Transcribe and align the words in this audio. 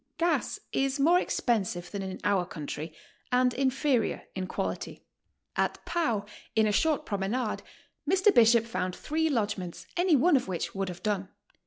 Gas 0.17 0.57
is 0.71 0.99
more 0.99 1.19
expensive 1.19 1.91
than 1.91 2.01
in 2.01 2.19
our 2.23 2.43
country, 2.43 2.91
and 3.31 3.53
inferior 3.53 4.23
in 4.33 4.47
quality. 4.47 5.05
At 5.55 5.77
Pau 5.85 6.25
in 6.55 6.65
a 6.65 6.71
short 6.71 7.05
promenade 7.05 7.61
Mr. 8.09 8.33
Bishop 8.33 8.65
found 8.65 8.95
three 8.95 9.29
lodgements, 9.29 9.85
any 9.95 10.15
one 10.15 10.35
of 10.35 10.47
which 10.47 10.73
would 10.73 10.89
have 10.89 11.03
done. 11.03 11.29